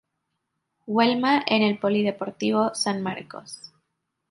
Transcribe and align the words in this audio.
Huelma" 0.87 1.43
en 1.45 1.61
el 1.61 1.77
Polideportivo 1.77 2.73
San 2.73 3.03
Marcos. 3.03 3.71